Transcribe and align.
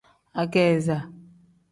Ageeza. 0.41 0.97